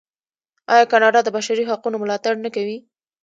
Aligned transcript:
آیا 0.73 0.85
کاناډا 0.91 1.19
د 1.23 1.29
بشري 1.37 1.63
حقونو 1.69 1.97
ملاتړ 2.03 2.33
نه 2.45 2.49
کوي؟ 2.55 2.77